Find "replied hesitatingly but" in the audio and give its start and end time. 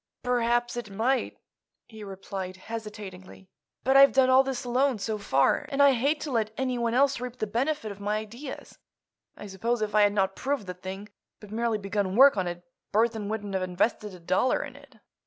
2.03-3.95